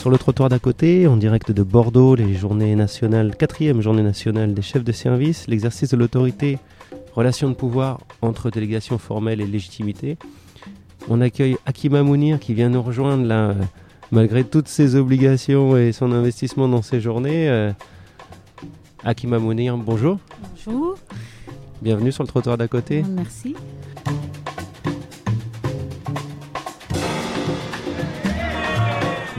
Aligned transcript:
Sur 0.00 0.08
le 0.08 0.16
trottoir 0.16 0.48
d'à 0.48 0.58
côté, 0.58 1.06
en 1.06 1.18
direct 1.18 1.52
de 1.52 1.62
Bordeaux, 1.62 2.14
les 2.14 2.32
journées 2.32 2.74
nationales, 2.74 3.36
quatrième 3.36 3.82
journée 3.82 4.02
nationale 4.02 4.54
des 4.54 4.62
chefs 4.62 4.82
de 4.82 4.92
service, 4.92 5.46
l'exercice 5.46 5.90
de 5.90 5.96
l'autorité, 5.98 6.58
relation 7.12 7.50
de 7.50 7.54
pouvoir 7.54 8.00
entre 8.22 8.48
délégation 8.48 8.96
formelle 8.96 9.42
et 9.42 9.46
légitimité. 9.46 10.16
On 11.10 11.20
accueille 11.20 11.58
Akima 11.66 12.02
Mounir 12.02 12.40
qui 12.40 12.54
vient 12.54 12.70
nous 12.70 12.80
rejoindre 12.80 13.26
là, 13.26 13.54
malgré 14.10 14.42
toutes 14.42 14.68
ses 14.68 14.96
obligations 14.96 15.76
et 15.76 15.92
son 15.92 16.12
investissement 16.12 16.66
dans 16.66 16.80
ces 16.80 17.02
journées. 17.02 17.50
Euh, 17.50 17.70
Akima 19.04 19.38
Mounir, 19.38 19.76
bonjour. 19.76 20.16
Bonjour. 20.64 20.96
Bienvenue 21.82 22.10
sur 22.10 22.22
le 22.22 22.28
trottoir 22.28 22.56
d'à 22.56 22.68
côté. 22.68 23.04
Merci. 23.06 23.54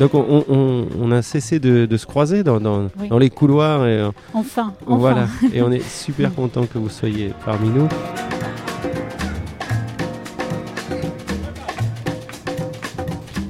Donc 0.02 0.16
on, 0.16 1.12
a 1.12 1.22
cessé 1.22 1.60
de, 1.60 1.96
se 1.96 2.08
croiser 2.08 2.44
dans, 2.44 2.90
les 3.20 3.30
couloirs. 3.30 3.86
Et, 3.86 4.00
euh, 4.00 4.10
enfin, 4.34 4.74
Voilà. 4.88 5.28
et 5.54 5.62
on 5.62 5.72
est 5.72 5.88
super 5.88 6.34
content 6.34 6.66
que 6.66 6.80
vous 6.80 6.90
soyez 6.90 7.34
parmi 7.46 7.70
nous. 7.70 7.88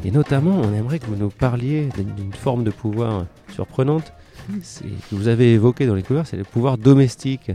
Et 0.04 0.12
notamment, 0.12 0.60
on 0.62 0.74
aimerait 0.74 1.00
que 1.00 1.06
vous 1.06 1.16
nous 1.16 1.30
parliez 1.30 1.88
d'une 1.96 2.34
forme 2.34 2.66
de 2.66 2.72
pouvoir 2.72 3.28
surprenante 3.54 4.12
que 4.50 5.16
vous 5.16 5.30
avez 5.30 5.54
évoqué 5.54 5.88
dans 5.88 5.96
les 5.96 6.04
couloirs, 6.04 6.28
c'est 6.28 6.36
le 6.36 6.44
pouvoir 6.44 6.78
domestique. 6.78 7.52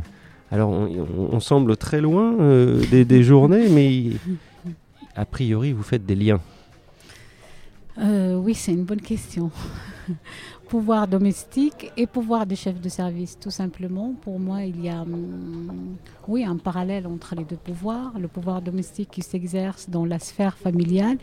Alors 0.50 0.70
on, 0.70 1.40
semble 1.40 1.76
très 1.76 2.00
loin 2.00 2.34
euh, 2.40 2.80
des 2.90 3.22
journées, 3.22 3.68
mais 3.68 4.16
a 5.16 5.26
priori 5.26 5.72
vous 5.74 5.82
faites 5.82 6.06
des 6.06 6.14
liens. 6.14 6.40
Euh, 7.98 8.34
oui, 8.36 8.54
c'est 8.54 8.72
une 8.72 8.84
bonne 8.84 9.00
question. 9.00 9.50
pouvoir 10.68 11.06
domestique 11.06 11.92
et 11.96 12.06
pouvoir 12.06 12.46
de 12.46 12.54
chef 12.54 12.80
de 12.80 12.88
service, 12.88 13.38
tout 13.38 13.50
simplement. 13.50 14.14
Pour 14.22 14.38
moi, 14.38 14.62
il 14.62 14.82
y 14.82 14.88
a 14.88 15.02
hum, 15.02 15.96
oui, 16.28 16.44
un 16.44 16.56
parallèle 16.56 17.06
entre 17.06 17.34
les 17.36 17.44
deux 17.44 17.56
pouvoirs. 17.56 18.12
Le 18.18 18.28
pouvoir 18.28 18.60
domestique 18.62 19.10
qui 19.12 19.22
s'exerce 19.22 19.88
dans 19.88 20.04
la 20.04 20.18
sphère 20.18 20.56
familiale. 20.56 21.18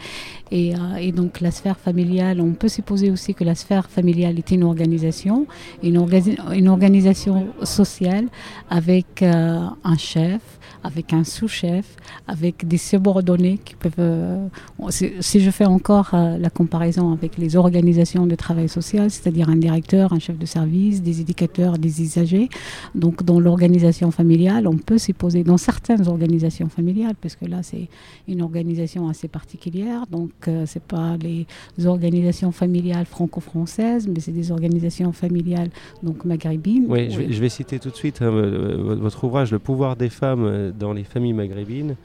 Et, 0.52 0.74
euh, 0.76 1.12
donc, 1.12 1.42
la 1.42 1.52
sphère 1.52 1.78
familiale, 1.78 2.40
on 2.42 2.54
peut 2.54 2.70
supposer 2.70 3.12
aussi 3.12 3.34
que 3.34 3.44
la 3.44 3.56
sphère 3.56 3.90
familiale 3.90 4.38
est 4.38 4.52
une 4.52 4.64
organisation, 4.64 5.46
une, 5.84 5.98
organisation 5.98 7.48
sociale 7.64 8.28
avec 8.70 9.22
euh, 9.22 9.68
un 9.84 9.98
chef, 9.98 10.42
avec 10.84 11.14
un 11.14 11.24
sous-chef, 11.24 11.96
avec 12.28 12.68
des 12.68 12.78
subordonnés 12.78 13.60
qui 13.64 13.76
peuvent... 13.76 13.94
Euh, 14.00 14.48
si 14.90 15.40
je 15.40 15.52
fais 15.52 15.66
encore 15.66 16.12
la 16.14 16.50
comparaison 16.50 17.12
avec 17.12 17.38
les 17.38 17.56
organisations 17.56 18.26
de 18.26 18.36
travail 18.36 18.70
social, 18.70 19.10
c'est-à-dire 19.34 19.50
un 19.50 19.58
directeur, 19.58 20.14
un 20.14 20.20
chef 20.20 20.38
de 20.38 20.46
service, 20.46 21.02
des 21.02 21.22
éducateurs, 21.22 21.78
des 21.80 22.02
usagers, 22.02 22.50
donc 22.94 23.24
dans 23.24 23.40
l'organisation 23.40 24.12
familiale, 24.12 24.68
on 24.68 24.78
peut 24.78 25.00
s'y 25.00 25.14
poser, 25.14 25.44
dans 25.44 25.58
certaines 25.58 26.08
organisations 26.08 26.70
familiales, 26.70 27.16
parce 27.20 27.36
que 27.36 27.46
là 27.46 27.64
c'est 27.64 27.88
une 28.28 28.44
organisation 28.44 29.10
assez 29.10 29.28
particulière, 29.28 30.06
donc 30.12 30.32
euh, 30.48 30.66
c'est 30.68 30.84
pas 30.84 31.18
les 31.18 31.48
organisations 31.86 32.52
familiales 32.52 33.06
franco-françaises, 33.06 34.08
mais 34.08 34.20
c'est 34.20 34.32
des 34.32 34.52
organisations 34.52 35.12
familiales 35.12 35.70
donc 36.04 36.26
maghrébines. 36.26 36.86
Oui, 36.88 37.10
Je, 37.10 37.40
vais, 37.40 37.50
citer 37.50 37.80
tout 37.80 37.90
de 37.90 37.96
suite 37.96 38.22
hein, 38.22 38.30
votre 38.32 39.24
ouvrage 39.24 39.52
Le 39.52 39.60
pouvoir 39.60 39.96
des 39.96 40.10
femmes 40.10 40.74
dans 40.78 40.94
les 40.94 41.04
familles 41.04 41.34
maghrébines. 41.34 41.96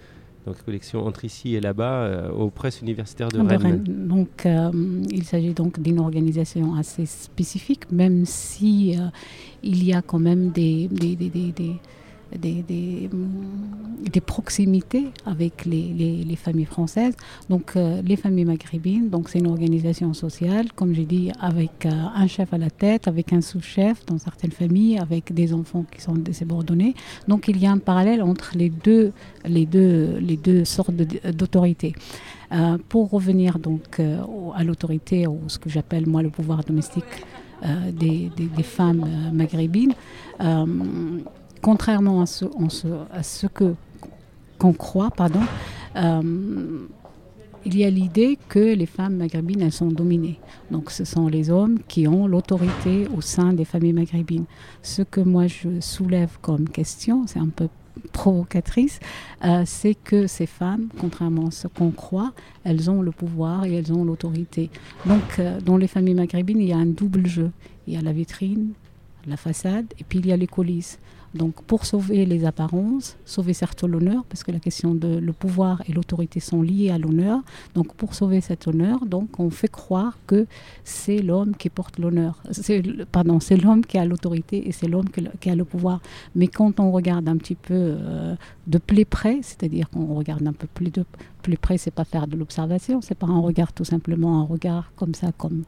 Donc 0.49 0.65
collection 0.65 1.07
entre 1.07 1.27
ici 1.27 1.57
et 1.57 1.61
là-bas 1.61 1.93
euh, 1.93 2.31
aux 2.31 2.49
presses 2.49 2.81
universitaires 2.81 3.29
de, 3.29 3.39
Rennes. 3.39 3.85
Donc 3.85 4.47
euh, 4.47 4.71
il 5.11 5.25
s'agit 5.25 5.53
donc 5.53 5.79
d'une 5.79 6.01
organisation 6.01 6.75
assez 6.75 7.05
spécifique, 7.05 7.93
même 7.93 8.25
si 8.25 8.97
euh, 8.97 9.09
il 9.63 9.85
y 9.85 9.93
a 9.93 10.01
quand 10.01 10.19
même 10.19 10.49
des, 10.49 10.89
des, 10.89 11.17
des, 11.17 11.29
des 11.29 11.75
des, 12.37 12.63
des, 12.63 13.09
des, 14.13 14.21
proximités 14.21 15.09
avec 15.25 15.65
les, 15.65 16.25
les, 16.25 16.37
familles 16.37 16.67
françaises. 16.67 17.15
Donc, 17.49 17.73
euh, 17.77 18.03
les 18.03 18.17
familles 18.17 18.45
maghrébines, 18.45 19.11
c'est 19.27 19.39
une 19.39 19.47
organisation 19.47 20.13
sociale, 20.15 20.73
comme 20.73 20.95
j'ai 20.95 21.05
dit, 21.05 21.31
avec 21.41 21.87
euh, 21.87 21.91
un 21.91 22.27
chef 22.27 22.53
à 22.53 22.59
la 22.59 22.71
tête, 22.71 23.09
avec 23.09 23.33
un 23.33 23.41
sous-chef 23.41 24.05
dans 24.07 24.19
certaines 24.19 24.53
familles, 24.53 24.99
avec 24.99 25.33
des 25.33 25.55
enfants 25.55 25.85
qui 25.91 26.01
sont 26.01 26.15
subordonnés. 26.33 26.95
Donc, 27.27 27.49
il 27.49 27.59
y 27.59 27.67
a 27.67 27.73
un 27.73 27.79
parallèle 27.79 28.23
entre 28.23 28.53
les 28.55 28.71
deux, 28.71 29.13
les 29.47 29.67
deux, 29.67 30.19
les 30.21 30.37
deux 30.37 30.65
sortes 30.65 30.93
d'autorité. 30.93 31.95
Euh, 32.53 32.79
pour 32.89 33.11
revenir 33.11 33.59
donc 33.59 34.01
à 34.55 34.65
l'autorité, 34.65 35.27
ou 35.27 35.41
ce 35.49 35.59
que 35.59 35.69
j'appelle 35.69 36.07
moi 36.07 36.23
le 36.23 36.31
pouvoir 36.31 36.65
domestique 36.65 37.05
des, 37.93 38.31
des, 38.37 38.63
femmes 38.63 39.05
maghrébines, 39.33 39.93
contrairement 41.61 42.23
à 42.23 42.27
ce, 42.27 43.47
qu'on 44.59 44.73
croit, 44.73 45.11
pardon, 45.11 45.41
euh, 45.97 46.87
il 47.65 47.77
y 47.77 47.85
a 47.85 47.91
l'idée 47.91 48.39
que 48.49 48.75
les 48.75 48.87
femmes 48.87 49.17
maghrébines, 49.17 49.61
elles 49.61 49.73
sont 49.73 49.89
dominées. 49.89 50.39
Donc 50.71 50.91
ce 50.91 51.05
sont 51.05 51.29
les 51.29 51.51
hommes 51.51 51.79
qui 51.87 52.09
ont 52.09 52.27
l'autorité 52.27 53.07
au 53.17 53.21
sein 53.21 53.53
des 53.53 53.65
familles 53.65 53.93
maghrébines. 53.93 54.45
Ce 54.83 55.03
que 55.03 55.21
moi 55.21 55.47
je 55.47 55.81
soulève 55.81 56.39
comme 56.41 56.69
question, 56.69 57.25
c'est 57.27 57.41
un 57.41 57.49
peu 57.49 57.69
provocatrice, 58.13 59.01
euh, 59.45 59.65
c'est 59.67 59.95
que 59.95 60.27
ces 60.27 60.47
femmes, 60.47 60.89
contrairement 60.99 61.49
à 61.49 61.51
ce 61.51 61.67
qu'on 61.67 61.91
croit, 61.91 62.33
elles 62.65 62.91
ont 62.91 63.03
le 63.03 63.11
pouvoir 63.11 63.65
et 63.65 63.75
elles 63.75 63.93
ont 63.93 64.05
l'autorité. 64.05 64.71
Donc 65.05 65.39
euh, 65.39 65.61
dans 65.61 65.77
les 65.77 65.89
familles 65.89 66.15
maghrébines, 66.15 66.61
il 66.61 66.69
y 66.69 66.73
a 66.73 66.79
un 66.79 66.87
double 66.87 67.27
jeu. 67.27 67.51
Il 67.87 67.95
y 67.95 67.97
a 67.97 68.03
la 68.03 68.13
vitrine, 68.13 68.73
la 69.27 69.37
façade, 69.37 69.87
et 69.99 70.05
puis 70.05 70.21
il 70.21 70.27
y 70.27 70.33
a 70.33 70.37
les 70.37 70.47
coulisses. 70.47 70.99
Donc 71.35 71.63
pour 71.63 71.85
sauver 71.85 72.25
les 72.27 72.45
apparences, 72.45 73.17
sauver 73.25 73.53
certes 73.53 73.85
l'honneur, 73.85 74.25
parce 74.29 74.43
que 74.45 74.53
la 74.53 74.61
question 74.61 74.95
de 74.95 75.19
le 75.19 75.33
pouvoir 75.33 75.83
et 75.89 75.93
l'autorité 75.93 76.41
sont 76.41 76.63
liées 76.63 76.91
à 76.91 76.99
l'honneur. 76.99 77.41
Donc 77.75 77.95
pour 77.95 78.15
sauver 78.15 78.41
cet 78.41 78.67
honneur, 78.67 79.05
donc 79.07 79.39
on 79.39 79.51
fait 79.51 79.69
croire 79.69 80.19
que 80.27 80.47
c'est 80.85 81.19
l'homme 81.19 81.55
qui 81.57 81.69
porte 81.69 81.99
l'honneur. 81.99 82.43
Pardon, 83.13 83.41
c'est 83.41 83.57
l'homme 83.57 83.85
qui 83.85 83.99
a 83.99 84.05
l'autorité 84.05 84.69
et 84.69 84.73
c'est 84.73 84.89
l'homme 84.89 85.09
qui 85.41 85.51
a 85.51 85.55
le 85.55 85.65
pouvoir. 85.65 86.01
Mais 86.35 86.49
quand 86.49 86.81
on 86.81 86.91
regarde 86.91 87.29
un 87.29 87.37
petit 87.37 87.55
peu 87.55 87.75
euh, 87.75 88.35
de 88.67 88.79
plus 88.79 89.05
près, 89.05 89.39
c'est-à-dire 89.43 89.91
qu'on 89.91 90.15
regarde 90.15 90.47
un 90.47 90.53
peu 90.53 90.67
plus 90.67 90.91
de 90.91 91.05
plus 91.43 91.57
près, 91.57 91.79
c'est 91.79 91.91
pas 91.93 92.05
faire 92.05 92.27
de 92.27 92.37
l'observation, 92.37 93.01
c'est 93.01 93.15
pas 93.15 93.27
un 93.27 93.41
regard 93.41 93.73
tout 93.73 93.85
simplement 93.85 94.41
un 94.41 94.45
regard 94.45 94.93
comme 94.97 95.15
ça, 95.15 95.33
comme 95.33 95.63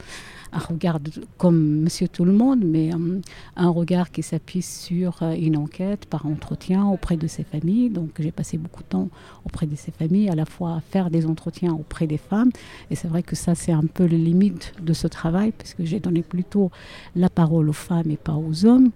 un 0.53 0.59
regard 0.59 0.99
comme 1.39 1.81
Monsieur 1.81 2.09
Tout 2.09 2.25
le 2.25 2.33
Monde, 2.33 2.63
mais 2.65 2.93
euh, 2.93 3.21
un 3.57 3.69
regard 3.69 4.11
qui 4.11 4.23
s'appuie 4.23 4.63
sur 4.63 5.23
euh, 5.23 5.35
enquête 5.57 6.07
par 6.07 6.27
entretien 6.27 6.87
auprès 6.87 7.17
de 7.17 7.27
ces 7.27 7.45
familles. 7.45 7.91
Donc 7.91 8.11
j'ai 8.19 8.33
passé 8.33 8.59
beaucoup 8.59 8.83
de 8.83 8.89
temps 8.89 9.09
auprès 9.45 9.67
de 9.67 9.77
ces 9.77 9.91
familles, 9.91 10.29
à 10.29 10.35
la 10.35 10.45
fois 10.45 10.75
à 10.75 10.81
faire 10.81 11.11
des 11.11 11.27
entretiens 11.27 11.73
auprès 11.73 12.07
des 12.07 12.19
femmes, 12.19 12.51
et 12.91 12.95
c'est 12.95 13.09
vrai 13.09 13.23
que 13.23 13.37
ça 13.37 13.55
c'est 13.55 13.73
un 13.73 13.87
peu 13.87 14.07
le 14.07 14.17
limite 14.17 14.73
de 14.83 14.93
ce 14.93 15.07
travail, 15.07 15.53
puisque 15.57 15.85
j'ai 15.85 16.01
donné 16.01 16.23
plutôt 16.23 16.71
la 17.17 17.29
parole 17.29 17.69
aux 17.69 17.75
femmes 17.75 18.11
et 18.11 18.17
pas 18.17 18.35
aux 18.35 18.67
hommes. 18.67 18.91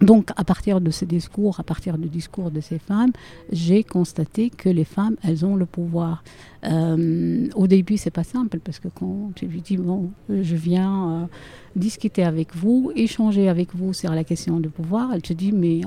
Donc, 0.00 0.30
à 0.36 0.44
partir 0.44 0.80
de 0.80 0.90
ce 0.90 1.04
discours, 1.04 1.60
à 1.60 1.62
partir 1.62 1.98
du 1.98 2.08
discours 2.08 2.50
de 2.50 2.60
ces 2.60 2.78
femmes, 2.78 3.12
j'ai 3.52 3.84
constaté 3.84 4.50
que 4.50 4.68
les 4.68 4.84
femmes, 4.84 5.16
elles 5.22 5.46
ont 5.46 5.56
le 5.56 5.66
pouvoir. 5.66 6.22
Euh, 6.64 7.48
au 7.54 7.66
début, 7.66 7.96
c'est 7.96 8.10
pas 8.10 8.24
simple 8.24 8.58
parce 8.58 8.78
que 8.78 8.88
quand 8.88 9.30
je 9.38 9.46
lui 9.46 9.60
dis 9.60 9.76
bon, 9.76 10.10
je 10.28 10.56
viens 10.56 11.10
euh, 11.10 11.26
discuter 11.76 12.24
avec 12.24 12.56
vous, 12.56 12.90
échanger 12.96 13.48
avec 13.48 13.74
vous 13.74 13.92
sur 13.92 14.12
la 14.12 14.24
question 14.24 14.60
du 14.60 14.70
pouvoir, 14.70 15.10
elle 15.12 15.20
te 15.20 15.34
dit 15.34 15.52
mais 15.52 15.82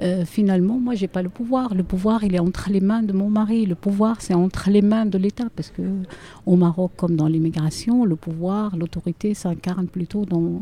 euh, 0.00 0.24
finalement, 0.24 0.78
moi, 0.78 0.94
j'ai 0.94 1.08
pas 1.08 1.22
le 1.22 1.28
pouvoir. 1.28 1.74
Le 1.74 1.84
pouvoir, 1.84 2.24
il 2.24 2.34
est 2.34 2.40
entre 2.40 2.70
les 2.70 2.80
mains 2.80 3.02
de 3.02 3.12
mon 3.12 3.30
mari. 3.30 3.66
Le 3.66 3.76
pouvoir, 3.76 4.20
c'est 4.20 4.34
entre 4.34 4.68
les 4.68 4.82
mains 4.82 5.06
de 5.06 5.16
l'État 5.16 5.46
parce 5.54 5.70
que 5.70 5.82
au 6.44 6.56
Maroc, 6.56 6.92
comme 6.96 7.16
dans 7.16 7.28
l'immigration, 7.28 8.04
le 8.04 8.16
pouvoir, 8.16 8.76
l'autorité 8.76 9.34
s'incarne 9.34 9.86
plutôt 9.86 10.24
dans, 10.24 10.60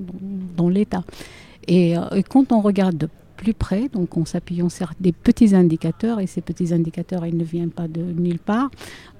dans 0.56 0.68
l'État. 0.68 1.04
Euh, 1.70 2.08
et, 2.14 2.22
quand 2.22 2.52
on 2.52 2.60
regarde 2.60 2.96
de 2.96 3.08
plus 3.36 3.54
près, 3.54 3.88
donc 3.88 4.16
en 4.16 4.24
s'appuyant 4.24 4.68
sur 4.68 4.92
des 4.98 5.12
petits 5.12 5.54
indicateurs, 5.54 6.18
et 6.18 6.26
ces 6.26 6.40
petits 6.40 6.74
indicateurs, 6.74 7.24
ils 7.24 7.36
ne 7.36 7.44
viennent 7.44 7.70
pas 7.70 7.86
de 7.86 8.00
nulle 8.00 8.40
part. 8.40 8.70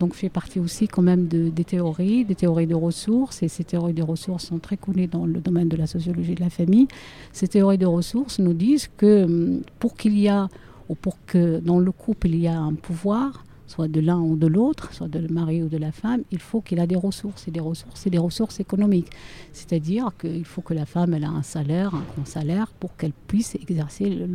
Donc, 0.01 0.15
je 0.15 0.19
fais 0.19 0.29
partie 0.29 0.59
aussi 0.59 0.89
quand 0.89 1.03
même 1.03 1.29
de, 1.29 1.49
des 1.51 1.65
théories, 1.65 2.25
des 2.25 2.35
théories 2.35 2.67
de 2.67 2.75
ressources, 2.75 3.43
et 3.43 3.49
ces 3.49 3.65
théories 3.65 3.93
de 3.93 4.03
ressources 4.03 4.47
sont 4.47 4.59
très 4.59 4.77
connues 4.77 5.07
dans 5.07 5.25
le 5.25 5.41
domaine 5.41 5.69
de 5.69 5.77
la 5.77 5.87
sociologie 5.87 6.35
de 6.35 6.41
la 6.41 6.51
famille. 6.51 6.89
Ces 7.33 7.47
théories 7.47 7.79
de 7.79 7.87
ressources 7.87 8.41
nous 8.41 8.55
disent 8.55 8.89
que 8.97 9.25
hum, 9.25 9.63
pour 9.79 9.95
qu'il 9.95 10.19
y 10.19 10.29
a, 10.29 10.49
ou 10.89 10.95
pour 10.97 11.19
que 11.27 11.61
dans 11.61 11.79
le 11.79 11.93
couple 11.93 12.29
il 12.29 12.41
y 12.41 12.49
a 12.49 12.59
un 12.59 12.75
pouvoir, 12.75 13.45
soit 13.69 13.87
de 13.87 14.01
l'un 14.01 14.19
ou 14.19 14.37
de 14.37 14.47
l'autre, 14.47 14.93
soit 14.95 15.09
de 15.09 15.19
le 15.19 15.29
mari 15.29 15.63
ou 15.63 15.69
de 15.69 15.77
la 15.77 15.93
femme, 15.93 16.23
il 16.33 16.41
faut 16.41 16.61
qu'il 16.61 16.81
a 16.81 16.87
des 16.87 16.97
ressources, 16.97 17.47
et 17.47 17.51
des 17.51 17.61
ressources, 17.61 18.07
et 18.07 18.11
des 18.11 18.19
ressources 18.19 18.59
économiques. 18.61 19.11
C'est-à-dire 19.53 20.11
qu'il 20.19 20.45
faut 20.45 20.63
que 20.63 20.75
la 20.75 20.87
femme 20.87 21.15
elle 21.15 21.25
a 21.25 21.29
un 21.29 21.43
salaire, 21.43 21.95
un 21.95 22.03
grand 22.15 22.27
salaire, 22.27 22.73
pour 22.81 22.97
qu'elle 22.97 23.13
puisse 23.13 23.55
exercer 23.55 24.27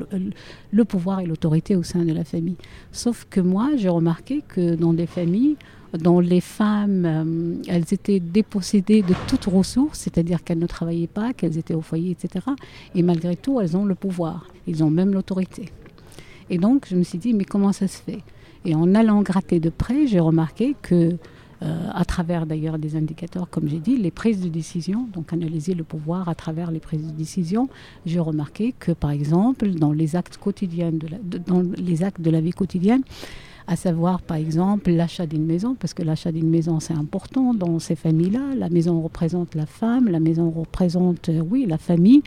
le, 0.71 0.85
pouvoir 0.85 1.19
et 1.19 1.25
l'autorité 1.25 1.75
au 1.75 1.83
sein 1.83 2.05
de 2.05 2.13
la 2.13 2.23
famille. 2.23 2.57
Sauf 2.91 3.25
que 3.29 3.41
moi, 3.41 3.71
j'ai 3.75 3.89
remarqué 3.89 4.43
que 4.47 4.75
dans 4.75 4.93
des 4.93 5.07
familles 5.07 5.57
dont 5.97 6.19
les 6.19 6.41
femmes, 6.41 7.05
euh, 7.05 7.55
elles 7.67 7.93
étaient 7.93 8.19
dépossédées 8.19 9.01
de 9.01 9.13
toutes 9.27 9.45
ressources, 9.45 9.99
c'est-à-dire 9.99 10.43
qu'elles 10.43 10.59
ne 10.59 10.67
travaillaient 10.67 11.07
pas, 11.07 11.33
qu'elles 11.33 11.57
étaient 11.57 11.75
au 11.75 11.81
foyer, 11.81 12.11
etc. 12.11 12.45
Et 12.95 13.03
malgré 13.03 13.35
tout, 13.35 13.59
elles 13.61 13.77
ont 13.77 13.85
le 13.85 13.95
pouvoir, 13.95 14.47
ils 14.65 14.83
ont 14.83 14.89
même 14.89 15.13
l'autorité. 15.13 15.69
Et 16.49 16.57
donc, 16.57 16.87
je 16.89 16.95
me 16.95 17.03
suis 17.03 17.17
dit, 17.19 17.33
mais 17.33 17.45
comment 17.45 17.71
ça 17.71 17.87
se 17.87 17.97
fait? 17.97 18.19
Et 18.65 18.75
en 18.75 18.95
allant 18.95 19.21
gratter 19.21 19.59
de 19.59 19.69
près, 19.69 20.07
j'ai 20.07 20.19
remarqué 20.19 20.75
que 20.81 21.17
euh, 21.63 21.87
à 21.93 22.03
travers 22.03 22.45
d'ailleurs 22.45 22.77
des 22.77 22.97
indicateurs, 22.97 23.49
comme 23.49 23.69
j'ai 23.69 23.79
dit, 23.79 23.97
les 23.97 24.11
prises 24.11 24.41
de 24.41 24.49
décision, 24.49 25.07
donc 25.13 25.31
analyser 25.31 25.73
le 25.73 25.83
pouvoir 25.83 26.27
à 26.27 26.35
travers 26.35 26.71
les 26.71 26.79
prises 26.79 27.05
de 27.05 27.11
décision, 27.11 27.69
j'ai 28.05 28.19
remarqué 28.19 28.73
que 28.77 28.91
par 28.91 29.11
exemple 29.11 29.69
dans 29.69 29.93
les 29.93 30.17
actes 30.17 30.37
quotidiens, 30.37 30.91
de 30.91 31.07
la, 31.07 31.17
dans 31.45 31.61
les 31.77 32.03
actes 32.03 32.19
de 32.19 32.29
la 32.29 32.41
vie 32.41 32.51
quotidienne, 32.51 33.03
à 33.67 33.77
savoir 33.77 34.21
par 34.21 34.35
exemple 34.35 34.91
l'achat 34.91 35.25
d'une 35.25 35.45
maison, 35.45 35.75
parce 35.79 35.93
que 35.93 36.03
l'achat 36.03 36.33
d'une 36.33 36.49
maison 36.49 36.81
c'est 36.81 36.95
important 36.95 37.53
dans 37.53 37.79
ces 37.79 37.95
familles-là. 37.95 38.55
La 38.57 38.69
maison 38.69 39.01
représente 39.01 39.55
la 39.55 39.65
femme, 39.65 40.09
la 40.09 40.19
maison 40.19 40.49
représente, 40.49 41.29
euh, 41.29 41.39
oui, 41.39 41.65
la 41.65 41.77
famille. 41.77 42.23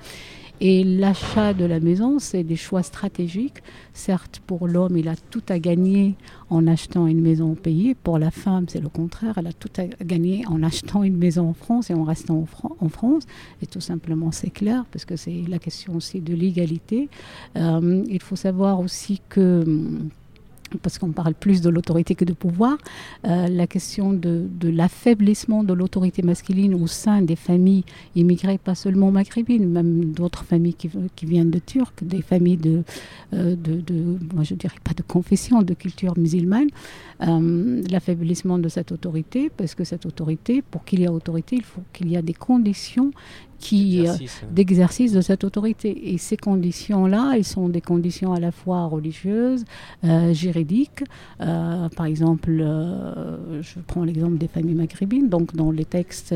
Et 0.60 0.84
l'achat 0.84 1.52
de 1.52 1.66
la 1.66 1.80
maison, 1.80 2.18
c'est 2.18 2.42
des 2.42 2.56
choix 2.56 2.82
stratégiques. 2.82 3.62
Certes, 3.92 4.40
pour 4.46 4.68
l'homme, 4.68 4.96
il 4.96 5.08
a 5.08 5.16
tout 5.16 5.42
à 5.50 5.58
gagner 5.58 6.14
en 6.48 6.66
achetant 6.66 7.06
une 7.06 7.20
maison 7.20 7.52
au 7.52 7.54
pays. 7.54 7.94
Pour 7.94 8.18
la 8.18 8.30
femme, 8.30 8.64
c'est 8.68 8.80
le 8.80 8.88
contraire. 8.88 9.34
Elle 9.36 9.48
a 9.48 9.52
tout 9.52 9.70
à 9.76 9.84
gagner 10.02 10.46
en 10.46 10.62
achetant 10.62 11.02
une 11.02 11.18
maison 11.18 11.50
en 11.50 11.52
France 11.52 11.90
et 11.90 11.94
en 11.94 12.04
restant 12.04 12.46
en, 12.80 12.88
France. 12.88 13.24
Et 13.60 13.66
tout 13.66 13.82
simplement, 13.82 14.32
c'est 14.32 14.50
clair, 14.50 14.86
parce 14.90 15.04
que 15.04 15.16
c'est 15.16 15.44
la 15.46 15.58
question 15.58 15.94
aussi 15.94 16.20
de 16.20 16.34
l'égalité. 16.34 17.10
Euh, 17.56 18.02
il 18.08 18.22
faut 18.22 18.36
savoir 18.36 18.80
aussi 18.80 19.20
que 19.28 19.64
parce 20.82 20.98
qu'on 20.98 21.12
parle 21.12 21.34
plus 21.34 21.60
de 21.60 21.70
l'autorité 21.70 22.14
que 22.14 22.24
de 22.24 22.32
pouvoir, 22.32 22.76
euh, 23.26 23.48
la 23.48 23.66
question 23.66 24.12
de, 24.12 24.48
l'affaiblissement 24.62 25.64
de 25.64 25.72
l'autorité 25.72 26.22
masculine 26.22 26.74
au 26.74 26.86
sein 26.86 27.22
des 27.22 27.36
familles 27.36 27.84
immigrées, 28.14 28.58
pas 28.58 28.74
seulement 28.74 29.10
maghrébines, 29.10 29.68
même 29.68 30.12
d'autres 30.12 30.44
familles 30.44 30.74
qui, 30.74 30.90
viennent 31.26 31.50
de 31.50 31.58
Turcs, 31.58 32.02
des 32.02 32.22
familles 32.22 32.56
de, 32.56 32.82
euh, 33.34 33.56
de, 33.56 33.80
de, 33.80 34.18
moi 34.34 34.44
je 34.44 34.54
dirais 34.54 34.78
pas 34.82 34.94
de 34.94 35.02
confession, 35.02 35.62
de 35.62 35.74
culture 35.74 36.16
musulmane, 36.18 36.68
euh, 37.22 37.82
l'affaiblissement 37.90 38.58
de 38.58 38.68
cette 38.68 38.92
autorité, 38.92 39.50
parce 39.56 39.74
que 39.74 39.84
cette 39.84 40.06
autorité, 40.06 40.62
pour 40.62 40.84
qu'il 40.84 41.00
y 41.00 41.04
ait 41.04 41.08
autorité, 41.08 41.56
il 41.56 41.64
faut 41.64 41.82
qu'il 41.92 42.08
y 42.08 42.16
ait 42.16 42.22
des 42.22 42.34
conditions 42.34 43.12
qui 43.58 44.06
hein. 44.06 44.16
d'exercice 44.50 45.12
de 45.12 45.20
cette 45.20 45.44
autorité. 45.44 46.12
Et 46.12 46.18
ces 46.18 46.36
conditions-là, 46.36 47.32
elles 47.34 47.44
sont 47.44 47.68
des 47.68 47.80
conditions 47.80 48.32
à 48.32 48.40
la 48.40 48.52
fois 48.52 48.86
religieuses, 48.86 49.64
euh, 50.04 50.32
juridiques. 50.32 51.04
Euh, 51.40 51.88
par 51.90 52.06
exemple, 52.06 52.50
euh, 52.60 53.62
je 53.62 53.78
prends 53.86 54.04
l'exemple 54.04 54.38
des 54.38 54.48
familles 54.48 54.74
maghrébines. 54.74 55.28
Donc, 55.28 55.54
dans 55.54 55.70
les 55.70 55.84
textes 55.84 56.34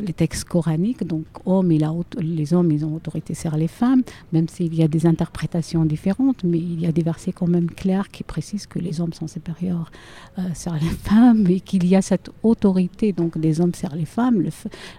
les 0.00 0.12
textes 0.12 0.44
coraniques, 0.44 1.04
donc 1.04 1.24
homme, 1.44 1.72
il 1.72 1.84
a, 1.84 1.92
les 2.18 2.54
hommes, 2.54 2.70
ils 2.70 2.84
ont 2.84 2.94
autorité 2.94 3.34
sur 3.34 3.56
les 3.56 3.68
femmes, 3.68 4.02
même 4.32 4.48
s'il 4.48 4.74
y 4.74 4.82
a 4.82 4.88
des 4.88 5.06
interprétations 5.06 5.84
différentes, 5.84 6.44
mais 6.44 6.58
il 6.58 6.80
y 6.80 6.86
a 6.86 6.92
des 6.92 7.02
versets 7.02 7.32
quand 7.32 7.46
même 7.46 7.70
clairs 7.70 8.08
qui 8.10 8.22
précisent 8.22 8.66
que 8.66 8.78
les 8.78 9.00
hommes 9.00 9.12
sont 9.12 9.28
supérieurs 9.28 9.90
euh, 10.38 10.42
sur 10.54 10.74
les 10.74 10.80
femmes 10.80 11.46
et 11.48 11.60
qu'il 11.60 11.86
y 11.86 11.96
a 11.96 12.02
cette 12.02 12.30
autorité 12.42 13.12
donc 13.12 13.38
des 13.38 13.60
hommes 13.60 13.74
sur 13.74 13.94
les 13.94 14.04
femmes. 14.04 14.44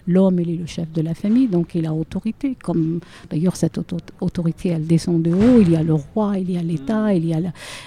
L'homme, 0.06 0.40
il 0.40 0.50
est 0.50 0.56
le 0.56 0.66
chef 0.66 0.90
de 0.92 1.02
la 1.02 1.14
famille, 1.14 1.48
donc 1.48 1.74
il 1.74 1.86
a 1.86 1.92
autorité. 1.92 2.56
Comme 2.62 3.00
d'ailleurs 3.30 3.56
cette 3.56 3.78
autorité, 4.20 4.70
elle 4.70 4.86
descend 4.86 5.22
de 5.22 5.32
haut. 5.32 5.60
Il 5.60 5.70
y 5.70 5.76
a 5.76 5.82
le 5.82 5.94
roi, 5.94 6.38
il 6.38 6.50
y 6.50 6.56
a 6.56 6.62
l'État, 6.62 7.14
il 7.14 7.26
y 7.26 7.34
a 7.34 7.40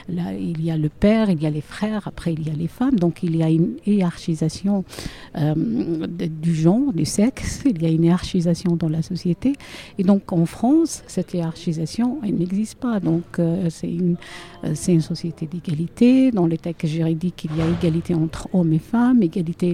il 0.10 0.64
y 0.64 0.72
a 0.72 0.78
le 0.78 0.90
père, 0.90 1.30
il 1.30 1.42
y 1.42 1.46
a 1.46 1.50
les 1.50 1.62
frères. 1.62 2.08
Après, 2.08 2.34
il 2.34 2.48
y 2.48 2.52
a 2.52 2.54
les 2.54 2.68
femmes. 2.68 2.96
Donc 2.96 3.24
il 3.24 3.36
y 3.36 3.44
a 3.44 3.50
une 3.50 3.76
hiérarchisation 3.86 4.84
euh, 5.38 5.56
du 5.56 6.56
genre 6.56 6.94
du 7.00 7.06
sexe, 7.06 7.62
il 7.66 7.82
y 7.82 7.86
a 7.86 7.90
une 7.90 8.04
hiérarchisation 8.04 8.76
dans 8.76 8.90
la 8.90 9.02
société. 9.02 9.54
Et 9.98 10.04
donc 10.04 10.34
en 10.34 10.46
France, 10.46 11.04
cette 11.08 11.34
hiérarchisation, 11.34 12.20
elle 12.24 12.36
n'existe 12.36 12.76
pas. 12.76 13.00
Donc 13.00 13.40
euh, 13.40 13.70
c'est 13.70 13.90
une, 13.90 14.18
euh, 14.66 14.74
une 14.88 15.02
société 15.02 15.48
d'égalité. 15.48 16.32
Dans 16.32 16.46
les 16.46 16.58
textes 16.58 16.88
juridiques, 16.88 17.48
il 17.50 17.58
y 17.58 17.62
a 17.62 17.68
égalité 17.68 18.14
entre 18.16 18.50
hommes 18.54 18.74
et 18.74 18.80
femmes, 18.80 19.24
égalité, 19.24 19.68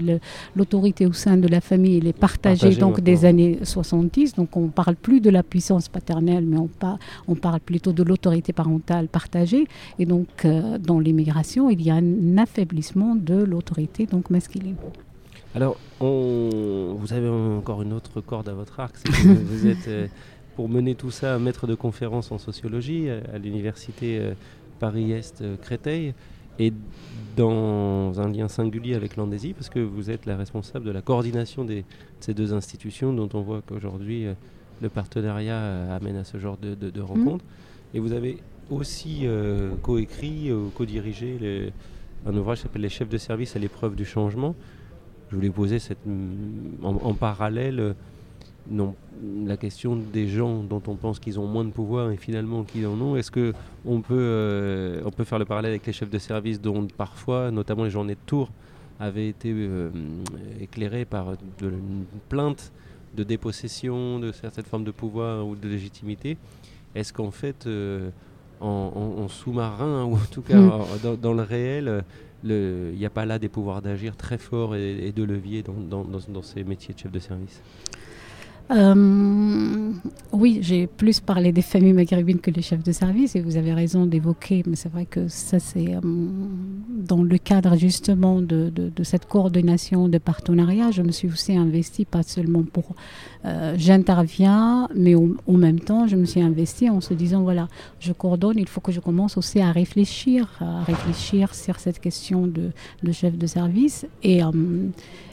l'autorité 0.55 1.07
au 1.07 1.13
sein 1.13 1.37
de 1.37 1.47
la 1.47 1.61
famille, 1.61 1.97
elle 1.97 2.07
est 2.07 2.13
partagée 2.29 2.75
donc 2.75 3.01
des 3.01 3.25
années 3.25 3.57
70. 3.63 4.35
Donc 4.35 4.55
on 4.55 4.67
parle 4.67 4.95
plus 4.95 5.19
de 5.19 5.31
la 5.31 5.41
puissance 5.41 5.89
paternelle, 5.89 6.45
mais 6.45 6.57
on, 6.57 6.69
on 7.27 7.35
parle 7.35 7.59
plutôt 7.59 7.91
de 7.91 8.03
l'autorité 8.03 8.53
parentale 8.53 9.07
partagée. 9.07 9.65
Et 9.97 10.05
donc 10.05 10.45
euh, 10.45 10.77
dans 10.77 10.99
l'immigration, 10.99 11.71
il 11.71 11.81
y 11.81 11.89
a 11.89 11.95
un 11.95 12.37
affaiblissement 12.37 13.15
de 13.15 13.35
l'autorité 13.35 14.05
donc 14.05 14.29
masculine. 14.29 14.75
Alors, 15.55 15.77
vous 16.01 17.13
avez 17.13 17.29
encore 17.29 17.81
une 17.81 17.93
autre 17.93 18.19
corde 18.19 18.49
à 18.49 18.53
votre 18.53 18.77
arc, 18.81 18.97
c'est 18.97 19.09
que 19.09 19.27
vous 19.27 19.67
êtes, 19.67 19.87
euh, 19.87 20.07
pour 20.57 20.67
mener 20.67 20.95
tout 20.95 21.11
ça, 21.11 21.39
maître 21.39 21.65
de 21.65 21.75
conférence 21.75 22.29
en 22.33 22.37
sociologie 22.37 23.05
euh, 23.07 23.21
à, 23.33 23.37
l'université 23.37 24.19
euh, 24.19 24.33
Paris-Est 24.81 25.43
Créteil, 25.61 26.13
et 26.59 26.73
dans 27.37 28.19
un 28.19 28.29
lien 28.29 28.49
singulier 28.49 28.95
avec 28.95 29.15
l'Andésie, 29.15 29.53
parce 29.53 29.69
que 29.69 29.79
vous 29.79 30.11
êtes 30.11 30.25
la 30.25 30.35
responsable 30.35 30.83
de 30.83 30.91
la 30.91 31.01
coordination 31.01 31.63
de 31.63 31.83
ces 32.19 32.33
deux 32.33 32.53
institutions, 32.53 33.13
dont 33.13 33.29
on 33.33 33.41
voit 33.41 33.61
qu'aujourd'hui 33.65 34.27
le 34.81 34.89
partenariat 34.89 35.93
amène 35.93 36.15
à 36.15 36.23
ce 36.23 36.37
genre 36.37 36.57
de, 36.57 36.75
de, 36.75 37.01
mmh. 37.01 37.03
rencontres. 37.03 37.45
Et 37.93 37.99
vous 37.99 38.13
avez 38.13 38.37
aussi 38.69 39.27
coécrit 39.81 40.53
ou 40.53 40.71
co-dirigé 40.73 41.73
un 42.25 42.35
ouvrage 42.37 42.59
qui 42.59 42.63
s'appelle 42.63 42.83
Les 42.83 42.89
chefs 42.89 43.09
de 43.09 43.17
service 43.17 43.57
à 43.57 43.59
l'épreuve 43.59 43.95
du 43.95 44.05
changement, 44.05 44.55
je 45.29 45.35
voulais 45.35 45.49
poser 45.49 45.79
cette, 45.79 45.99
en, 46.83 47.13
parallèle 47.13 47.79
euh, 47.79 47.93
non, 48.69 48.95
la 49.45 49.57
question 49.57 49.95
des 49.95 50.27
gens 50.27 50.63
dont 50.63 50.81
on 50.87 50.95
pense 50.95 51.19
qu'ils 51.19 51.39
ont 51.39 51.47
moins 51.47 51.65
de 51.65 51.71
pouvoir 51.71 52.11
et 52.11 52.17
finalement 52.17 52.63
qu'ils 52.63 52.87
en 52.87 52.99
ont. 52.99 53.15
Est-ce 53.15 53.31
que 53.31 53.53
on 53.85 54.01
peut, 54.01 54.15
euh, 54.17 55.01
on 55.05 55.11
peut 55.11 55.23
faire 55.23 55.39
le 55.39 55.45
parallèle 55.45 55.71
avec 55.71 55.85
les 55.85 55.93
chefs 55.93 56.09
de 56.09 56.17
service 56.17 56.59
dont 56.59 56.87
parfois, 56.87 57.51
notamment 57.51 57.83
les 57.83 57.91
journées 57.91 58.15
de 58.15 58.25
tour, 58.25 58.49
avaient 58.99 59.27
été 59.27 59.51
euh, 59.53 59.89
éclairés 60.59 61.05
par 61.05 61.33
une 61.61 62.05
plainte 62.29 62.71
de 63.15 63.23
dépossession 63.23 64.19
de 64.19 64.31
certaines 64.31 64.65
formes 64.65 64.83
de 64.83 64.91
pouvoir 64.91 65.45
ou 65.45 65.55
de 65.55 65.67
légitimité? 65.67 66.37
Est-ce 66.95 67.13
qu'en 67.13 67.31
fait, 67.31 67.67
en, 68.61 69.27
sous-marin, 69.27 70.05
ou 70.05 70.15
en 70.15 70.27
tout 70.31 70.41
cas 70.41 70.57
mm. 70.57 71.17
dans, 71.21 71.33
le 71.33 71.43
réel, 71.43 72.03
il 72.43 72.95
n'y 72.97 73.05
a 73.05 73.09
pas 73.09 73.25
là 73.25 73.39
des 73.39 73.49
pouvoirs 73.49 73.81
d'agir 73.81 74.15
très 74.15 74.37
forts 74.37 74.75
et, 74.75 75.11
de 75.11 75.23
levier 75.23 75.63
dans, 75.63 76.41
ces 76.41 76.63
métiers 76.63 76.93
de 76.93 76.99
chef 76.99 77.11
de 77.11 77.19
service 77.19 77.61
euh, 78.71 79.91
oui, 80.31 80.59
j'ai 80.61 80.87
plus 80.87 81.19
parlé 81.19 81.51
des 81.51 81.61
familles 81.61 81.93
maghrébines 81.93 82.39
que 82.39 82.49
des 82.49 82.63
chefs 82.63 82.83
de 82.83 82.91
service 82.91 83.35
et 83.35 83.41
vous 83.41 83.57
avez 83.57 83.73
raison 83.73 84.07
d'évoquer, 84.07 84.63
mais 84.65 84.75
c'est 84.75 84.91
vrai 84.91 85.05
que 85.05 85.27
ça 85.27 85.59
c'est 85.59 85.93
euh, 85.95 85.99
dans 86.01 87.21
le 87.21 87.37
cadre 87.37 87.77
justement 87.77 88.41
de, 88.41 88.71
cette 89.03 89.27
coordination 89.27 90.09
de 90.09 90.17
partenariat, 90.17 90.89
je 90.89 91.03
me 91.03 91.11
suis 91.11 91.27
aussi 91.27 91.55
investie 91.55 92.05
pas 92.05 92.23
seulement 92.23 92.63
pour 92.63 92.95
euh, 93.45 93.75
j'interviens, 93.77 94.89
mais 94.95 95.13
en 95.13 95.53
même 95.53 95.79
temps 95.79 96.07
je 96.07 96.15
me 96.15 96.25
suis 96.25 96.41
investie 96.41 96.89
en 96.89 97.01
se 97.01 97.13
disant 97.13 97.43
voilà, 97.43 97.67
je 97.99 98.13
coordonne, 98.13 98.57
il 98.57 98.67
faut 98.67 98.81
que 98.81 98.91
je 98.91 98.99
commence 98.99 99.37
aussi 99.37 99.61
à 99.61 99.71
réfléchir, 99.71 100.49
à 100.59 100.83
réfléchir 100.83 101.53
sur 101.53 101.79
cette 101.79 101.99
question 101.99 102.47
de, 102.47 102.71
chef 103.11 103.37
de 103.37 103.45
service 103.45 104.07
et 104.23 104.41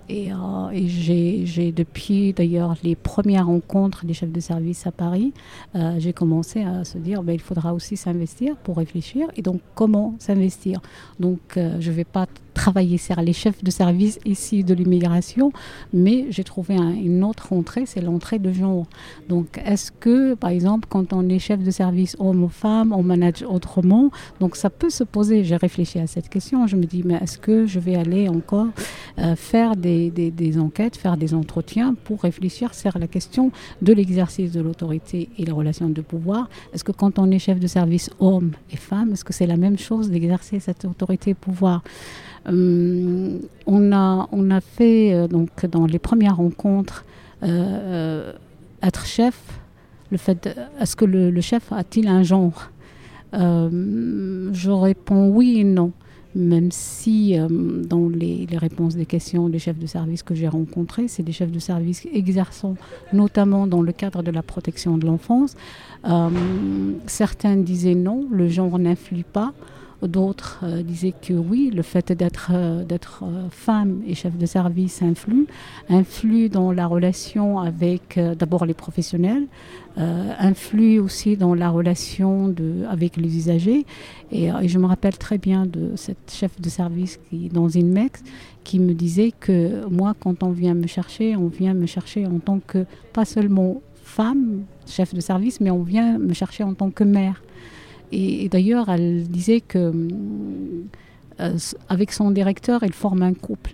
et, 0.09 0.33
euh, 0.33 0.37
j'ai, 0.73 1.73
depuis 1.73 2.33
d'ailleurs 2.33 2.75
les 2.83 2.97
premières 2.97 3.47
rencontres 3.47 4.05
des 4.05 4.15
chefs 4.15 4.33
de 4.33 4.41
service 4.41 4.87
à 4.87 4.93
Paris, 4.93 5.33
euh, 5.75 5.97
j'ai 5.99 6.13
commencé 6.13 6.63
à 6.63 6.85
se 6.85 6.99
dire 6.99 7.23
ben, 7.23 7.33
il 7.33 7.41
faudra 7.41 7.75
aussi 7.75 7.97
s'investir 7.97 8.57
pour 8.57 8.77
réfléchir. 8.79 9.29
Et 9.37 9.43
donc, 9.43 9.61
comment 9.75 10.15
s'investir? 10.19 10.81
Donc, 11.21 11.57
euh, 11.57 11.77
je 11.81 11.91
ne 11.91 11.97
vais 11.97 12.05
pas 12.05 12.27
travailler 12.63 12.97
sur 12.97 13.21
les 13.21 13.33
chefs 13.33 13.65
de 13.65 13.73
service 13.73 14.21
ici 14.25 14.63
de 14.63 14.73
l'immigration, 14.73 15.53
mais 15.93 16.27
j'ai 16.31 16.45
trouvé 16.45 16.77
une 16.77 17.25
autre 17.25 17.53
entrée, 17.53 17.87
c'est 17.87 18.01
l'entrée 18.01 18.39
de 18.39 18.53
genre. 18.53 18.87
Donc, 19.29 19.61
est-ce 19.65 19.91
que, 19.91 20.35
par 20.35 20.51
exemple, 20.51 20.87
quand 20.89 21.13
on 21.13 21.29
est 21.29 21.41
chef 21.41 21.61
de 21.61 21.73
service 21.73 22.15
homme 22.21 22.45
ou 22.45 22.49
femme, 22.49 22.93
on 22.93 23.03
manage 23.03 23.43
autrement? 23.43 24.13
Donc, 24.39 24.55
ça 24.55 24.71
peut 24.71 24.91
se 24.91 25.03
poser. 25.03 25.43
J'ai 25.43 25.57
réfléchi 25.57 25.99
à 25.99 26.07
cette 26.07 26.29
question. 26.29 26.69
Je 26.69 26.77
me 26.77 26.85
dis, 26.85 27.03
mais 27.05 27.19
est-ce 27.21 27.37
que 27.37 27.67
je 27.67 27.81
vais 27.81 27.97
aller 27.97 28.29
encore 28.29 28.69
euh, 29.19 29.35
faire 29.35 29.75
des, 29.75 30.13
enquêtes, 30.57 30.97
faire 30.97 31.17
des 31.17 31.35
entretiens 31.35 31.97
pour 32.05 32.23
réfléchir 32.23 32.75
sur 32.75 32.97
la 32.97 33.09
question 33.09 33.51
de 33.87 33.93
l'exercice 33.93 34.53
de 34.53 34.61
l'autorité 34.61 35.29
et 35.37 35.45
les 35.45 35.53
relations 35.61 35.89
de 35.89 36.01
pouvoir? 36.01 36.49
Est-ce 36.73 36.85
que 36.85 36.93
quand 36.93 37.19
on 37.19 37.29
est 37.33 37.41
chef 37.41 37.59
de 37.59 37.67
service 37.67 38.09
homme 38.21 38.53
et 38.71 38.77
femme, 38.77 39.11
est-ce 39.15 39.25
que 39.25 39.33
c'est 39.33 39.49
la 39.49 39.57
même 39.57 39.79
chose 39.79 40.11
d'exercer 40.11 40.61
cette 40.61 40.85
autorité 40.85 41.31
et 41.31 41.35
pouvoir? 41.35 41.83
On, 42.47 43.93
a, 43.93 44.29
on 44.33 44.51
a 44.51 44.61
fait, 44.61 45.15
euh, 45.15 45.29
donc, 45.29 45.67
dans 45.67 45.87
les 45.87 45.99
premières 45.99 46.37
rencontres, 46.37 47.05
euh, 47.43 48.33
être 48.83 49.07
chef, 49.07 49.61
le 50.11 50.19
fait, 50.19 50.59
est-ce 50.81 50.97
que 50.97 51.05
le, 51.05 51.41
chef 51.41 51.73
a-t-il 51.73 52.09
un 52.09 52.23
genre? 52.23 52.71
Je 53.33 54.71
réponds 54.71 55.29
oui 55.29 55.61
et 55.61 55.65
non. 55.65 55.93
même 56.35 56.71
si 56.71 57.39
euh, 57.39 57.49
dans 57.49 58.09
les, 58.09 58.47
réponses 58.53 58.95
des 58.95 59.07
questions 59.07 59.49
des 59.49 59.59
chefs 59.59 59.79
de 59.79 59.87
service 59.87 60.23
que 60.23 60.35
j'ai 60.35 60.49
rencontrés, 60.49 61.09
c'est 61.09 61.23
des 61.23 61.33
chefs 61.33 61.51
de 61.51 61.59
service 61.59 62.07
exerçant 62.13 62.77
notamment 63.13 63.67
dans 63.67 63.83
le 63.83 63.93
cadre 63.93 64.23
de 64.23 64.31
la 64.31 64.43
protection 64.43 64.97
de 64.99 65.07
l'enfance. 65.07 65.57
Euh, 66.07 66.29
certains 67.07 67.57
disaient 67.57 67.95
non, 67.95 68.27
le 68.31 68.49
genre 68.49 68.79
n'influe 68.79 69.25
pas. 69.25 69.53
D'autres 70.03 70.61
euh, 70.65 70.83
disaient 70.83 71.15
que 71.21 71.33
oui, 71.33 71.71
le 71.73 71.83
fait 71.83 72.11
d'être 72.13 72.51
euh, 72.53 72.85
euh, 72.91 73.49
femme 73.51 74.03
et 74.05 74.15
chef 74.15 74.37
de 74.37 74.47
service 74.47 75.01
influe, 75.01 75.47
influe 75.89 76.49
dans 76.49 76.73
la 76.73 76.89
relation 76.89 77.61
avec 77.61 78.19
d'abord 78.39 78.67
les 78.67 78.75
professionnels, 78.75 79.47
influe 79.97 80.99
aussi 80.99 81.37
dans 81.37 81.55
la 81.55 81.69
relation 81.69 82.49
de, 82.49 82.85
avec 82.89 83.17
les 83.17 83.37
usagers. 83.37 83.85
Et, 84.31 84.51
je 84.67 84.79
me 84.79 84.87
rappelle 84.87 85.19
très 85.19 85.39
bien 85.39 85.67
de 85.67 85.93
cette 85.97 86.33
chef 86.33 86.61
de 86.61 86.69
service 86.69 87.21
qui, 87.29 87.49
dans 87.49 87.69
Inmex 87.69 88.23
qui 88.65 88.79
me 88.79 88.95
disait 88.95 89.33
que 89.39 89.87
moi, 89.89 90.15
quand 90.19 90.43
on 90.43 90.51
vient 90.51 90.75
me 90.75 90.87
chercher, 90.87 91.37
on 91.37 91.49
vient 91.49 91.75
me 91.75 91.87
chercher 91.87 92.27
en 92.27 92.39
tant 92.39 92.61
que, 92.67 92.87
pas 93.13 93.25
seulement 93.25 93.83
femme, 94.03 94.63
chef 94.87 95.15
de 95.15 95.21
service, 95.21 95.61
mais 95.61 95.71
on 95.71 95.83
vient 95.83 96.19
me 96.19 96.33
chercher 96.33 96.65
en 96.65 96.75
tant 96.75 96.91
que 96.91 97.05
mère. 97.05 97.43
Et, 98.13 98.49
d'ailleurs, 98.49 98.89
elle 98.89 99.25
disait 99.25 99.61
que 99.61 99.93
euh, 101.41 101.59
avec 101.89 102.13
son 102.13 102.31
directeur, 102.31 102.83
elle 102.83 102.93
forme 102.93 103.23
un 103.23 103.35
couple. 103.35 103.73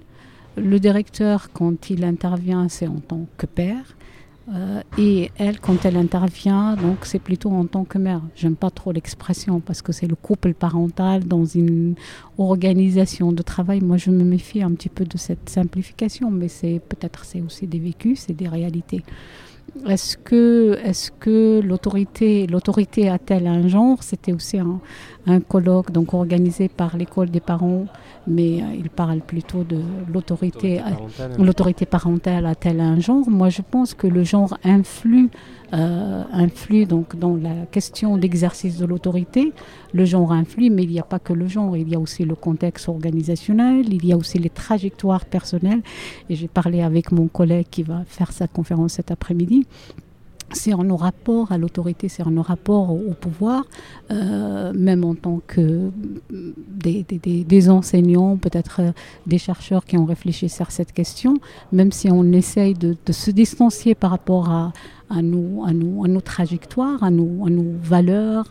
Le 0.56 0.80
directeur, 0.80 1.50
quand 1.52 1.90
il 1.90 2.04
intervient, 2.04 2.68
c'est 2.68 2.86
en 2.86 3.00
tant 3.00 3.26
que 3.36 3.46
père. 3.46 3.96
Euh, 4.54 4.80
et 4.96 5.30
elle, 5.36 5.60
quand 5.60 5.84
elle 5.84 5.96
intervient, 5.96 6.74
donc 6.76 6.98
c'est 7.02 7.18
plutôt 7.18 7.50
en 7.50 7.66
tant 7.66 7.84
que 7.84 7.98
mère. 7.98 8.22
J'aime 8.34 8.56
pas 8.56 8.70
trop 8.70 8.92
l'expression 8.92 9.60
parce 9.60 9.82
que 9.82 9.92
c'est 9.92 10.06
le 10.06 10.14
couple 10.14 10.54
parental 10.54 11.24
dans 11.24 11.44
une 11.44 11.96
organisation 12.38 13.32
de 13.32 13.42
travail. 13.42 13.80
Moi, 13.82 13.98
je 13.98 14.10
me 14.10 14.24
méfie 14.24 14.62
un 14.62 14.70
petit 14.70 14.88
peu 14.88 15.04
de 15.04 15.18
cette 15.18 15.50
simplification, 15.50 16.30
mais 16.30 16.48
c'est 16.48 16.80
peut-être 16.88 17.24
c'est 17.26 17.42
aussi 17.42 17.66
des 17.66 17.78
vécus, 17.78 18.20
c'est 18.20 18.32
des 18.32 18.48
réalités. 18.48 19.02
Est-ce 19.86 20.16
que, 20.16 20.78
est 20.84 21.12
que 21.20 21.60
l'autorité, 21.60 22.46
l'autorité 22.46 23.08
a-t-elle 23.08 23.46
un 23.46 23.68
genre? 23.68 24.02
C'était 24.02 24.32
aussi 24.32 24.58
un, 24.58 24.80
un, 25.26 25.40
colloque 25.40 25.92
donc 25.92 26.14
organisé 26.14 26.68
par 26.68 26.96
l'école 26.96 27.30
des 27.30 27.40
parents, 27.40 27.86
mais 28.26 28.62
euh, 28.62 28.66
il 28.76 28.90
parle 28.90 29.20
plutôt 29.20 29.64
de 29.64 29.80
l'autorité. 30.12 30.80
L'autorité 31.38 31.86
parentale 31.86 32.46
a-t-elle 32.46 32.80
un 32.80 32.98
genre? 33.00 33.28
Moi, 33.28 33.48
je 33.48 33.62
pense 33.62 33.94
que 33.94 34.06
le 34.06 34.24
genre 34.24 34.56
influe 34.64 35.30
euh, 35.74 36.22
influe 36.32 36.86
donc 36.86 37.14
dans 37.16 37.36
la 37.36 37.66
question 37.70 38.16
d'exercice 38.16 38.78
de 38.78 38.86
l'autorité. 38.86 39.52
Le 39.92 40.04
genre 40.06 40.32
influe, 40.32 40.70
mais 40.70 40.84
il 40.84 40.90
n'y 40.90 41.00
a 41.00 41.04
pas 41.04 41.18
que 41.18 41.34
le 41.34 41.46
genre, 41.46 41.76
il 41.76 41.88
y 41.88 41.94
a 41.94 41.98
aussi 41.98 42.24
le 42.24 42.34
contexte 42.34 42.88
organisationnel, 42.88 43.92
il 43.92 44.04
y 44.06 44.12
a 44.12 44.16
aussi 44.16 44.38
les 44.38 44.48
trajectoires 44.48 45.26
personnelles. 45.26 45.82
Et 46.30 46.36
j'ai 46.36 46.48
parlé 46.48 46.80
avec 46.80 47.12
mon 47.12 47.28
collègue 47.28 47.66
qui 47.70 47.82
va 47.82 48.02
faire 48.06 48.32
sa 48.32 48.46
conférence 48.48 48.94
cet 48.94 49.10
après-midi 49.10 49.66
c'est 50.52 50.72
en 50.72 50.84
nos 50.84 50.96
rapports 50.96 51.52
à 51.52 51.58
l'autorité, 51.58 52.08
c'est 52.08 52.22
en 52.22 52.30
nos 52.30 52.42
rapports 52.42 52.90
au, 52.90 53.12
pouvoir, 53.12 53.64
euh, 54.10 54.72
même 54.72 55.04
en 55.04 55.14
tant 55.14 55.40
que 55.46 55.90
des, 56.30 57.04
des, 57.04 57.70
enseignants, 57.70 58.36
peut-être 58.36 58.80
euh, 58.80 58.92
des 59.26 59.38
chercheurs 59.38 59.84
qui 59.84 59.98
ont 59.98 60.04
réfléchi 60.04 60.48
sur 60.48 60.70
cette 60.70 60.92
question, 60.92 61.38
même 61.72 61.92
si 61.92 62.10
on 62.10 62.24
essaye 62.32 62.74
de, 62.74 62.96
se 63.10 63.30
distancier 63.30 63.94
par 63.94 64.10
rapport 64.10 64.50
à, 64.50 64.72
à, 65.10 65.22
nos, 65.22 65.64
à, 65.64 65.72
nos 65.72 66.20
trajectoires, 66.20 67.02
à 67.02 67.10
nos, 67.10 67.38
valeurs, 67.82 68.50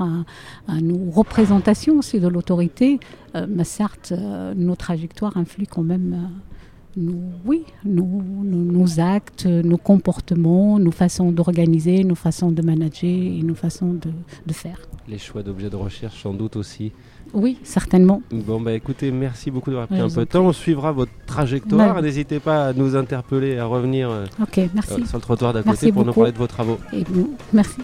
à, 0.68 0.82
nos 0.82 1.10
représentations 1.12 1.98
aussi 1.98 2.20
de 2.20 2.28
l'autorité, 2.28 3.00
euh, 3.36 3.48
certes, 3.64 4.14
nos 4.56 4.76
trajectoires 4.76 5.36
influent 5.38 5.68
quand 5.70 5.84
même 5.84 6.30
oui, 7.46 7.64
nos, 7.86 9.00
actes, 9.00 9.46
nos 9.46 9.78
comportements, 9.78 10.80
nos 10.80 10.92
façons 10.92 11.32
d'organiser, 11.32 12.04
nos 12.04 12.16
façons 12.16 12.52
de 12.52 12.62
manager 12.62 13.10
et 13.10 13.44
nos 13.44 13.56
façons 13.56 13.94
de, 13.94 14.54
faire. 14.54 14.80
Les 15.08 15.18
choix 15.18 15.44
d'objets 15.44 15.70
de 15.70 15.76
recherche 15.76 16.24
sans 16.24 16.34
doute 16.34 16.56
aussi. 16.56 16.92
Oui, 17.34 17.60
certainement. 17.64 18.22
Bon, 18.32 18.60
bah 18.60 18.74
écoutez, 18.74 19.12
merci 19.12 19.52
beaucoup 19.52 19.70
d'avoir 19.70 19.88
pris 19.88 20.00
un 20.00 20.10
peu 20.10 20.22
de 20.22 20.30
temps. 20.30 20.46
On 20.46 20.54
suivra 20.54 20.92
votre 20.92 21.12
trajectoire. 21.26 22.02
N'hésitez 22.02 22.40
pas 22.40 22.68
à 22.68 22.74
nous 22.74 22.96
interpeller, 22.96 23.58
à 23.58 23.66
revenir 23.66 24.10
euh, 24.10 24.26
merci. 24.74 25.06
sur 25.06 25.18
le 25.18 25.22
trottoir 25.22 25.54
d'à 25.54 25.62
côté 25.62 25.92
pour 25.92 26.06
nous 26.06 26.14
parler 26.14 26.32
de 26.32 26.38
vos 26.38 26.48
travaux. 26.48 26.80
Et 26.94 27.04
merci. 27.54 27.82